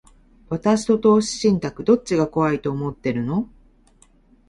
[0.49, 3.47] 私と投資信託、どっちが怖いと思ってるの？